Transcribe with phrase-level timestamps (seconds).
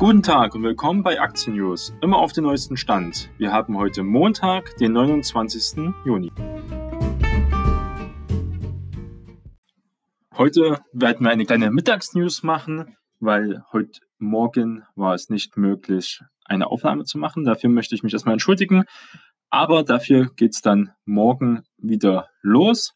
[0.00, 1.94] Guten Tag und willkommen bei Aktien News.
[2.00, 3.28] Immer auf den neuesten Stand.
[3.36, 5.92] Wir haben heute Montag, den 29.
[6.06, 6.32] Juni.
[10.38, 16.68] Heute werden wir eine kleine Mittagsnews machen, weil heute Morgen war es nicht möglich, eine
[16.68, 17.44] Aufnahme zu machen.
[17.44, 18.84] Dafür möchte ich mich erstmal entschuldigen.
[19.50, 22.94] Aber dafür geht es dann morgen wieder los.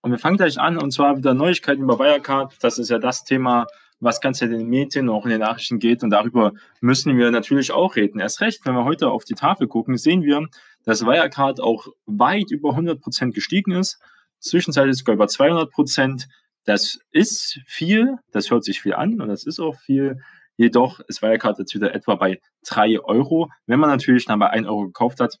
[0.00, 2.56] Und wir fangen gleich an, und zwar wieder Neuigkeiten über Wirecard.
[2.60, 3.66] Das ist ja das Thema,
[4.00, 6.02] was ganz in den Medien und auch in den Nachrichten geht.
[6.02, 8.18] Und darüber müssen wir natürlich auch reden.
[8.18, 10.46] Erst recht, wenn wir heute auf die Tafel gucken, sehen wir,
[10.84, 14.00] dass Wirecard auch weit über 100 Prozent gestiegen ist.
[14.38, 16.28] Zwischenzeitlich sogar über 200 Prozent.
[16.64, 20.20] Das ist viel, das hört sich viel an und das ist auch viel.
[20.56, 23.50] Jedoch ist Wirecard jetzt wieder etwa bei 3 Euro.
[23.66, 25.38] Wenn man natürlich dann bei 1 Euro gekauft hat,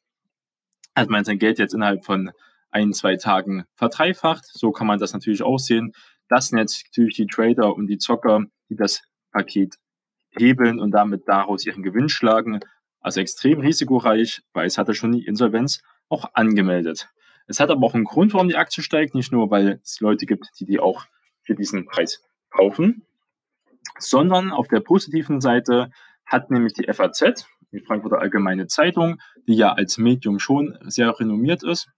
[0.94, 2.30] hat man sein Geld jetzt innerhalb von
[2.70, 4.44] ein, zwei Tagen verdreifacht.
[4.46, 5.92] So kann man das natürlich auch sehen.
[6.30, 9.74] Das sind jetzt natürlich die Trader und die Zocker, die das Paket
[10.30, 12.60] hebeln und damit daraus ihren Gewinn schlagen.
[13.00, 17.08] Also extrem risikoreich, weil es hatte schon die Insolvenz auch angemeldet.
[17.46, 20.24] Es hat aber auch einen Grund, warum die Aktie steigt, nicht nur, weil es Leute
[20.24, 21.06] gibt, die die auch
[21.42, 23.04] für diesen Preis kaufen,
[23.98, 25.90] sondern auf der positiven Seite
[26.24, 31.64] hat nämlich die FAZ, die Frankfurter Allgemeine Zeitung, die ja als Medium schon sehr renommiert
[31.64, 31.88] ist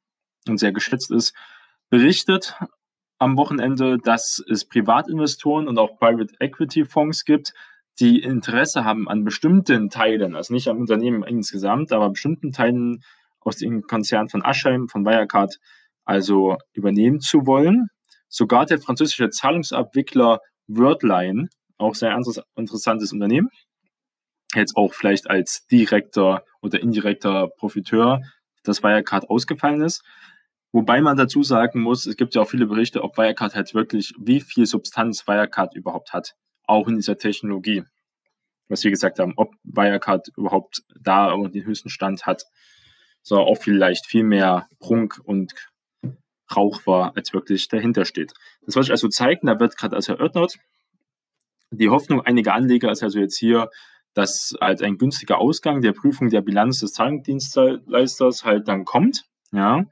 [0.48, 1.34] und sehr geschätzt ist,
[1.90, 2.56] berichtet
[3.22, 7.52] am Wochenende, dass es Privatinvestoren und auch Private Equity Fonds gibt,
[8.00, 13.04] die Interesse haben an bestimmten Teilen, also nicht am Unternehmen insgesamt, aber bestimmten Teilen
[13.40, 15.58] aus dem Konzern von Aschheim, von Wirecard,
[16.04, 17.88] also übernehmen zu wollen.
[18.28, 21.48] Sogar der französische Zahlungsabwickler Wordline,
[21.78, 22.18] auch sehr
[22.56, 23.50] interessantes Unternehmen,
[24.54, 28.20] jetzt auch vielleicht als direkter oder indirekter Profiteur,
[28.64, 30.02] dass Wirecard ausgefallen ist.
[30.72, 34.14] Wobei man dazu sagen muss, es gibt ja auch viele Berichte, ob Wirecard halt wirklich,
[34.18, 37.84] wie viel Substanz Wirecard überhaupt hat, auch in dieser Technologie.
[38.68, 42.44] Was wir gesagt haben, ob Wirecard überhaupt da den höchsten Stand hat,
[43.22, 45.52] sondern auch vielleicht viel mehr Prunk und
[46.56, 48.32] Rauch war, als wirklich dahinter steht.
[48.64, 50.56] Das wollte ich also zeigen, da wird gerade also erörtert.
[51.70, 53.70] Die Hoffnung einiger Anleger ist also jetzt hier,
[54.14, 59.24] dass halt ein günstiger Ausgang der Prüfung der Bilanz des Zahlungsdienstleisters halt dann kommt.
[59.52, 59.84] Ja,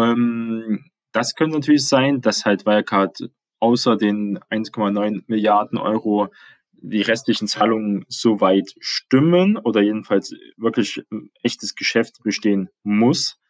[0.00, 6.28] ähm, das könnte natürlich sein, dass halt Wirecard außer den 1,9 Milliarden Euro
[6.72, 11.02] die restlichen Zahlungen soweit stimmen oder jedenfalls wirklich
[11.42, 13.40] echtes Geschäft bestehen muss.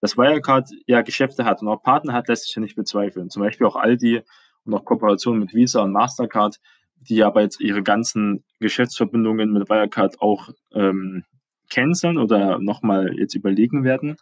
[0.00, 3.28] Dass Wirecard ja Geschäfte hat und auch Partner hat, lässt sich ja nicht bezweifeln.
[3.28, 4.22] Zum Beispiel auch Aldi
[4.64, 6.58] und auch Kooperationen mit Visa und Mastercard,
[6.96, 11.24] die aber jetzt ihre ganzen Geschäftsverbindungen mit Wirecard auch ähm,
[11.70, 14.16] canceln oder nochmal jetzt überlegen werden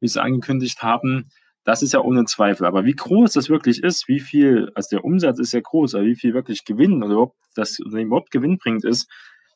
[0.00, 1.30] wie Sie angekündigt haben,
[1.64, 2.64] das ist ja ohne Zweifel.
[2.66, 6.04] Aber wie groß das wirklich ist, wie viel, also der Umsatz ist ja groß, aber
[6.04, 9.10] wie viel wirklich Gewinn oder ob das Unternehmen überhaupt Gewinn bringt, ist,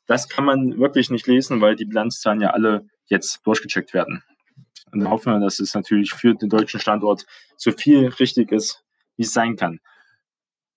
[0.06, 4.24] das kann man wirklich nicht lesen, weil die Bilanzzahlen ja alle jetzt durchgecheckt werden.
[4.90, 7.26] Und da hoffen wir, dass es natürlich für den deutschen Standort
[7.56, 8.82] so viel richtig ist,
[9.16, 9.78] wie es sein kann.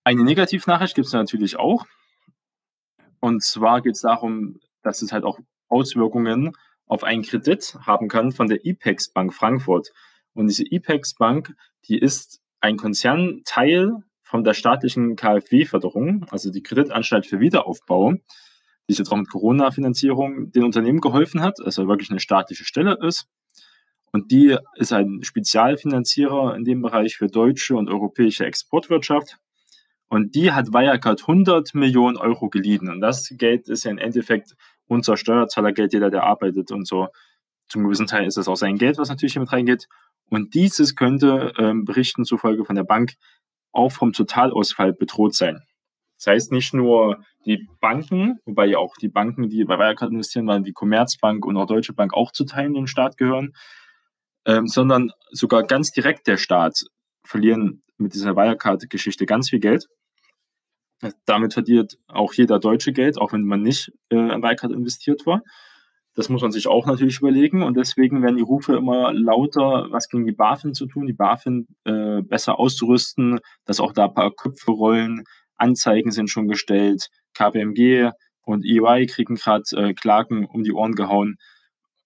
[0.04, 1.86] Eine Negativnachricht gibt es natürlich auch.
[3.20, 6.52] Und zwar geht es darum, dass es halt auch Auswirkungen
[6.88, 9.90] auf einen Kredit haben kann von der IPEX Bank Frankfurt.
[10.34, 11.54] Und diese IPEX Bank,
[11.88, 18.14] die ist ein Konzernteil von der staatlichen KfW-Förderung, also die Kreditanstalt für Wiederaufbau,
[18.90, 23.28] die jetzt auch mit Corona-Finanzierung den Unternehmen geholfen hat, also wirklich eine staatliche Stelle ist.
[24.12, 29.38] Und die ist ein Spezialfinanzierer in dem Bereich für deutsche und europäische Exportwirtschaft.
[30.08, 32.90] Und die hat Wirecard 100 Millionen Euro geliehen.
[32.90, 34.56] Und das Geld ist ja im Endeffekt
[34.88, 37.08] unser Steuerzahlergeld, jeder, der arbeitet und so.
[37.70, 39.88] Zum gewissen Teil ist das auch sein Geld, was natürlich hier mit reingeht.
[40.30, 43.14] Und dieses könnte ähm, Berichten zufolge von der Bank
[43.72, 45.62] auch vom Totalausfall bedroht sein.
[46.18, 50.48] Das heißt nicht nur die Banken, wobei ja auch die Banken, die bei Wirecard investieren,
[50.48, 53.54] waren wie Commerzbank und auch Deutsche Bank auch zu Teilen dem Staat gehören,
[54.46, 56.84] ähm, sondern sogar ganz direkt der Staat
[57.26, 59.88] verlieren mit dieser Wirecard-Geschichte ganz viel Geld.
[61.26, 65.42] Damit verdient auch jeder Deutsche Geld, auch wenn man nicht äh, in Wirecard investiert war.
[66.16, 70.10] Das muss man sich auch natürlich überlegen und deswegen werden die Rufe immer lauter, was
[70.10, 74.32] gegen die BaFin zu tun, die BaFin äh, besser auszurüsten, dass auch da ein paar
[74.32, 75.24] Köpfe rollen,
[75.56, 78.12] Anzeigen sind schon gestellt, KPMG
[78.44, 81.38] und EY kriegen gerade äh, Klagen um die Ohren gehauen,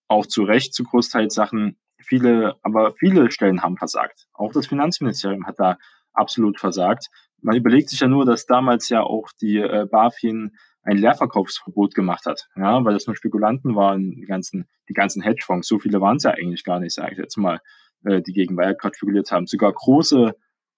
[0.08, 1.78] auch zu Recht zu Großteilssachen.
[2.00, 4.28] Viele, aber viele Stellen haben versagt.
[4.34, 5.78] Auch das Finanzministerium hat da
[6.14, 7.10] absolut versagt
[7.42, 12.26] man überlegt sich ja nur, dass damals ja auch die äh, BaFin ein Leerverkaufsverbot gemacht
[12.26, 15.68] hat, ja, weil das nur Spekulanten waren, die ganzen, die ganzen Hedgefonds.
[15.68, 17.60] So viele waren es ja eigentlich gar nicht, sage ich jetzt mal,
[18.06, 19.48] äh, die gegen Wirecard spekuliert haben.
[19.48, 20.34] Sogar große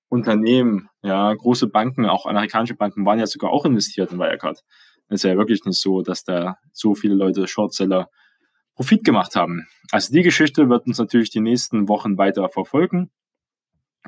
[0.09, 4.63] Unternehmen, ja, große Banken, auch amerikanische Banken waren ja sogar auch investiert in Wirecard.
[5.09, 8.09] ist ja wirklich nicht so, dass da so viele Leute Shortseller
[8.75, 9.67] Profit gemacht haben.
[9.91, 13.11] Also die Geschichte wird uns natürlich die nächsten Wochen weiter verfolgen.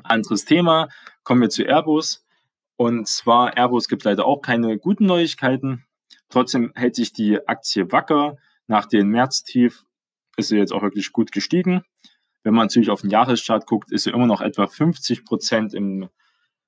[0.02, 0.88] Anderes Thema,
[1.22, 2.26] kommen wir zu Airbus.
[2.76, 5.84] Und zwar, Airbus gibt leider auch keine guten Neuigkeiten.
[6.28, 8.36] Trotzdem hält sich die Aktie wacker.
[8.66, 9.84] Nach dem Märztief
[10.36, 11.82] ist sie jetzt auch wirklich gut gestiegen.
[12.42, 16.08] Wenn man natürlich auf den Jahreschart guckt, ist sie immer noch etwa 50 Prozent in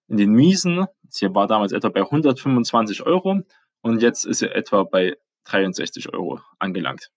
[0.09, 0.87] den Miesen.
[1.09, 3.41] Sie war damals etwa bei 125 Euro
[3.81, 7.11] und jetzt ist sie etwa bei 63 Euro angelangt.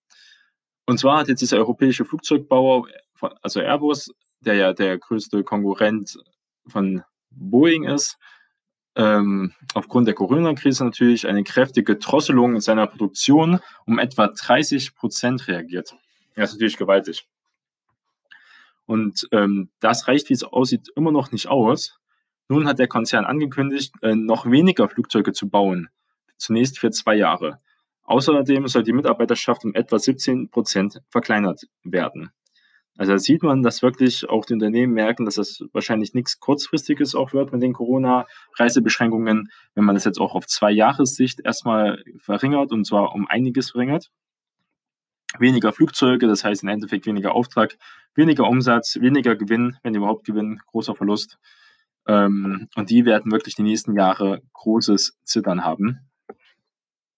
[0.86, 2.88] Und zwar hat jetzt dieser europäische Flugzeugbauer,
[3.42, 4.10] also Airbus,
[4.40, 6.18] der ja der größte Konkurrent
[6.66, 8.16] von Boeing ist,
[8.98, 15.46] ähm, aufgrund der Corona-Krise natürlich eine kräftige Drosselung in seiner Produktion um etwa 30 Prozent
[15.46, 15.94] reagiert.
[16.34, 17.26] Das ist natürlich gewaltig.
[18.86, 22.00] Und ähm, das reicht, wie es aussieht, immer noch nicht aus.
[22.48, 25.88] Nun hat der Konzern angekündigt, äh, noch weniger Flugzeuge zu bauen.
[26.36, 27.60] Zunächst für zwei Jahre.
[28.04, 32.30] Außerdem soll die Mitarbeiterschaft um etwa 17 Prozent verkleinert werden.
[32.98, 37.14] Also da sieht man, dass wirklich auch die Unternehmen merken, dass das wahrscheinlich nichts Kurzfristiges
[37.14, 42.72] auch wird mit den Corona-Reisebeschränkungen, wenn man das jetzt auch auf zwei Jahressicht erstmal verringert
[42.72, 44.10] und zwar um einiges verringert.
[45.38, 47.78] Weniger Flugzeuge, das heißt im Endeffekt weniger Auftrag,
[48.16, 51.38] weniger Umsatz, weniger Gewinn, wenn überhaupt Gewinn, großer Verlust.
[52.08, 56.00] Ähm, und die werden wirklich die nächsten Jahre großes Zittern haben.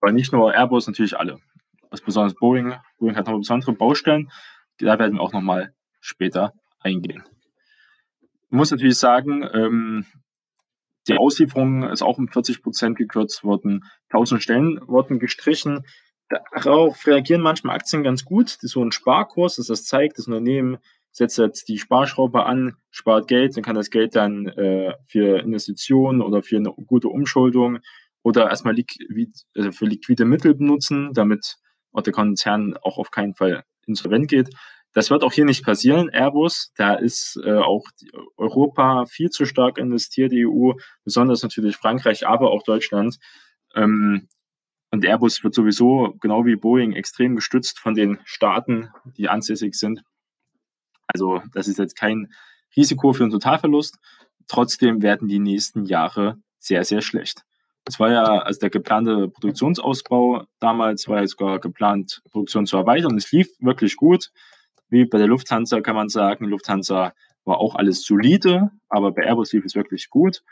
[0.02, 1.38] Aber nicht nur Airbus, natürlich alle.
[1.88, 2.74] Was besonders Boeing.
[2.98, 4.30] Boeing hat noch besondere Baustellen
[4.86, 7.24] da werden wir auch nochmal später eingehen.
[8.22, 10.06] Ich muss natürlich sagen, ähm,
[11.08, 13.84] die Auslieferung ist auch um 40 Prozent gekürzt worden.
[14.10, 15.84] 1000 Stellen wurden gestrichen.
[16.28, 18.56] Darauf reagieren manchmal Aktien ganz gut.
[18.56, 20.18] Das ist so ein Sparkurs, das das zeigt.
[20.18, 20.78] Das Unternehmen
[21.12, 26.22] setzt jetzt die Sparschraube an, spart Geld und kann das Geld dann äh, für Investitionen
[26.22, 27.78] oder für eine gute Umschuldung
[28.22, 31.56] oder erstmal liquid, also für liquide Mittel benutzen, damit
[31.92, 34.50] auch der Konzern auch auf keinen Fall insolvent geht.
[34.92, 36.08] Das wird auch hier nicht passieren.
[36.08, 37.84] Airbus, da ist äh, auch
[38.36, 40.72] Europa viel zu stark investiert, die EU,
[41.04, 43.18] besonders natürlich Frankreich, aber auch Deutschland.
[43.76, 44.28] Ähm,
[44.90, 50.02] und Airbus wird sowieso, genau wie Boeing, extrem gestützt von den Staaten, die ansässig sind.
[51.06, 52.32] Also das ist jetzt kein
[52.76, 53.98] Risiko für einen Totalverlust.
[54.48, 57.44] Trotzdem werden die nächsten Jahre sehr, sehr schlecht.
[57.86, 63.16] Es war ja, also der geplante Produktionsausbau damals war ja sogar geplant, Produktion zu erweitern.
[63.16, 64.30] Es lief wirklich gut.
[64.88, 67.12] Wie bei der Lufthansa kann man sagen, Lufthansa
[67.44, 70.42] war auch alles solide, aber bei Airbus lief es wirklich gut.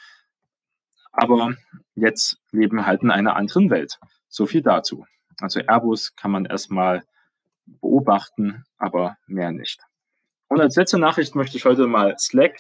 [1.13, 1.55] Aber
[1.95, 3.99] jetzt leben halt in einer anderen Welt.
[4.29, 5.05] So viel dazu.
[5.41, 7.05] Also Airbus kann man erstmal
[7.67, 9.81] beobachten, aber mehr nicht.
[10.49, 12.57] Und als letzte Nachricht möchte ich heute mal Slack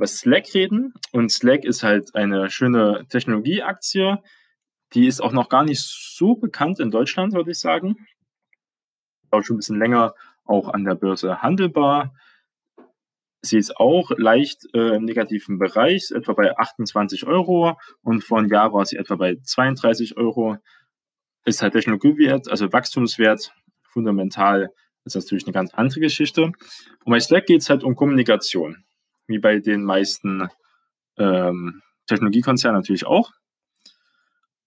[0.00, 0.94] über Slack reden.
[1.12, 4.16] Und Slack ist halt eine schöne Technologieaktie.
[4.94, 7.96] Die ist auch noch gar nicht so bekannt in Deutschland, würde ich sagen.
[9.30, 10.14] Auch schon ein bisschen länger
[10.46, 12.14] auch an der Börse handelbar.
[13.42, 18.48] Sie ist auch leicht äh, im negativen Bereich, etwa bei 28 Euro und vor einem
[18.48, 20.56] Jahr war sie etwa bei 32 Euro.
[21.44, 23.52] Ist halt Technologiewert, also Wachstumswert,
[23.82, 24.70] fundamental
[25.04, 26.42] ist natürlich eine ganz andere Geschichte.
[26.44, 26.56] Und
[27.04, 28.84] bei Slack geht es halt um Kommunikation
[29.30, 30.48] wie bei den meisten
[31.16, 33.32] ähm, Technologiekonzernen natürlich auch.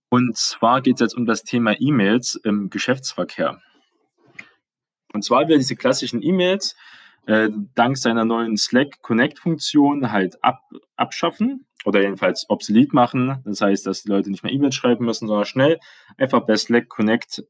[0.09, 3.61] Und zwar geht es jetzt um das Thema E-Mails im Geschäftsverkehr.
[5.13, 6.75] Und zwar werden diese klassischen E-Mails
[7.25, 10.61] äh, dank seiner neuen Slack Connect-Funktion halt ab,
[10.95, 13.41] abschaffen oder jedenfalls obsolet machen.
[13.45, 15.79] Das heißt, dass die Leute nicht mehr E-Mails schreiben müssen, sondern schnell
[16.17, 17.43] einfach bei Slack Connect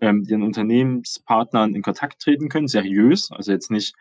[0.00, 3.94] ähm, den Unternehmenspartnern in Kontakt treten können, seriös, also jetzt nicht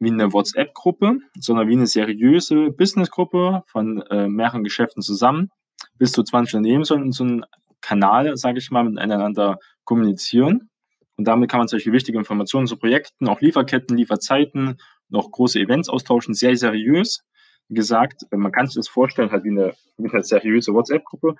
[0.00, 5.50] wie eine WhatsApp-Gruppe, sondern wie eine seriöse Business-Gruppe von äh, mehreren Geschäften zusammen.
[5.98, 7.44] Bis zu 20 Unternehmen sollen so einen
[7.82, 10.70] Kanal, sage ich mal, miteinander kommunizieren.
[11.16, 14.78] Und damit kann man solche wichtige Informationen zu Projekten, auch Lieferketten, Lieferzeiten,
[15.10, 17.22] noch große Events austauschen, sehr seriös.
[17.68, 21.34] Wie gesagt, man kann sich das vorstellen, halt wie eine, wie eine seriöse WhatsApp-Gruppe.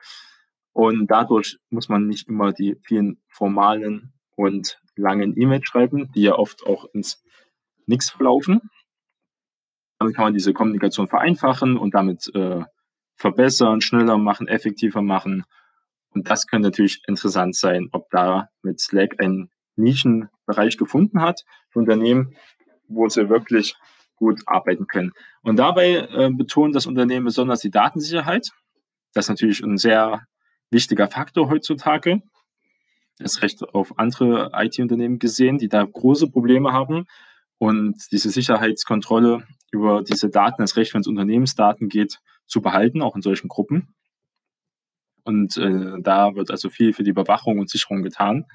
[0.73, 6.35] Und dadurch muss man nicht immer die vielen formalen und langen E-Mails schreiben, die ja
[6.35, 7.25] oft auch ins
[7.87, 8.61] nichts verlaufen.
[9.99, 12.65] Damit kann man diese Kommunikation vereinfachen und damit äh,
[13.17, 15.45] verbessern, schneller machen, effektiver machen.
[16.11, 21.81] Und das könnte natürlich interessant sein, ob da mit Slack ein Nischenbereich gefunden hat für
[21.81, 22.35] Unternehmen,
[22.89, 23.77] wo sie wirklich
[24.17, 25.13] gut arbeiten können.
[25.43, 28.51] Und dabei äh, betont das Unternehmen besonders die Datensicherheit.
[29.15, 30.27] Das ist natürlich ein sehr
[30.71, 32.23] wichtiger Faktor heutzutage.
[33.19, 37.07] Das ist recht auf andere IT-Unternehmen gesehen, die da große Probleme haben,
[37.61, 43.15] und diese Sicherheitskontrolle über diese Daten, das Recht, wenn es Unternehmensdaten geht, zu behalten, auch
[43.15, 43.95] in solchen Gruppen.
[45.25, 48.47] und äh, da wird also viel für die Überwachung und Sicherung getan.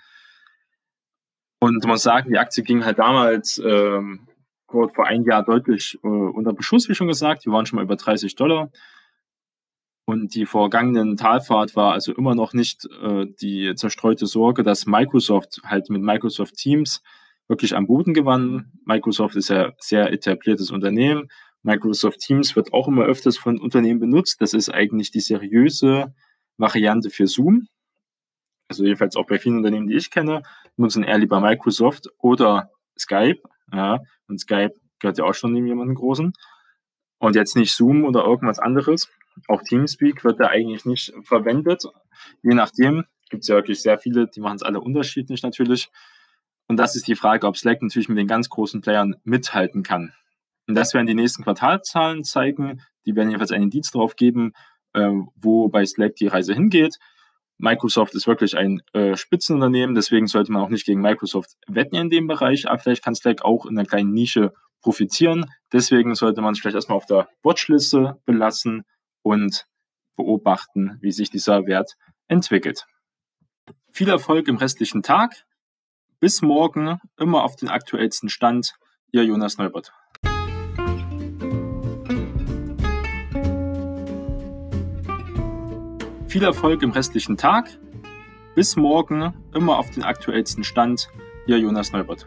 [1.59, 4.27] Und man muss sagen, die Aktie ging halt damals ähm,
[4.67, 7.45] vor ein Jahr deutlich äh, unter Beschuss, wie schon gesagt.
[7.45, 8.71] Wir waren schon mal über 30 Dollar.
[10.05, 15.61] Und die vergangenen Talfahrt war also immer noch nicht äh, die zerstreute Sorge, dass Microsoft
[15.63, 17.03] halt mit Microsoft Teams
[17.47, 18.71] wirklich am Boden gewann.
[18.85, 21.29] Microsoft ist ja sehr etabliertes Unternehmen.
[21.63, 24.41] Microsoft Teams wird auch immer öfters von Unternehmen benutzt.
[24.41, 26.13] Das ist eigentlich die seriöse
[26.57, 27.67] Variante für Zoom.
[28.67, 30.41] Also jedenfalls auch bei vielen Unternehmen, die ich kenne,
[30.77, 33.41] nutzen eher lieber Microsoft oder Skype.
[33.71, 36.33] Ja, und Skype gehört ja auch schon neben jemanden großen.
[37.17, 39.09] Und jetzt nicht Zoom oder irgendwas anderes.
[39.47, 41.83] Auch Teamspeak wird da eigentlich nicht verwendet.
[42.41, 45.89] Je nachdem gibt es ja wirklich sehr viele, die machen es alle unterschiedlich natürlich.
[46.67, 50.13] Und das ist die Frage, ob Slack natürlich mit den ganz großen Playern mithalten kann.
[50.67, 52.81] Und das werden die nächsten Quartalzahlen zeigen.
[53.05, 54.53] Die werden jedenfalls einen Indiz darauf geben,
[54.93, 56.97] äh, wo bei Slack die Reise hingeht.
[57.57, 62.09] Microsoft ist wirklich ein äh, Spitzenunternehmen, deswegen sollte man auch nicht gegen Microsoft wetten in
[62.09, 65.45] dem Bereich, aber vielleicht kann Slack auch in einer kleinen Nische profitieren.
[65.71, 68.83] Deswegen sollte man es vielleicht erstmal auf der Watchliste belassen
[69.21, 69.65] und
[70.17, 71.95] beobachten, wie sich dieser Wert
[72.27, 72.85] entwickelt.
[73.91, 75.45] Viel Erfolg im restlichen Tag.
[76.21, 78.75] Bis morgen, immer auf den aktuellsten Stand.
[79.11, 79.91] Ihr Jonas Neubert.
[86.27, 87.69] Viel Erfolg im restlichen Tag.
[88.55, 91.09] Bis morgen, immer auf den aktuellsten Stand.
[91.47, 92.25] Ihr Jonas Neubert.